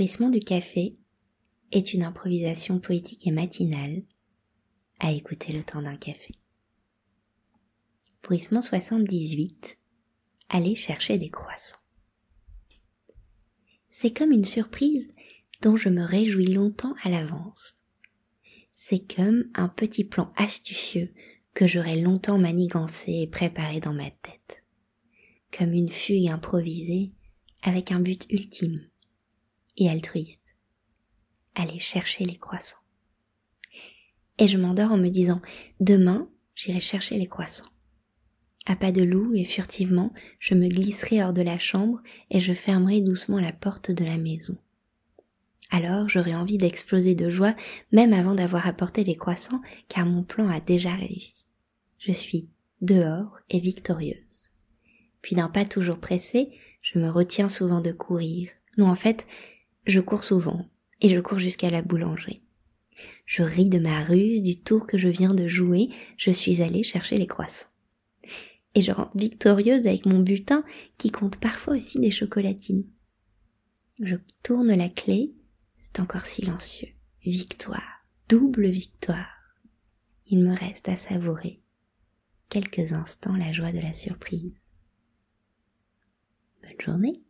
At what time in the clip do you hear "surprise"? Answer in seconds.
14.46-15.10, 83.94-84.60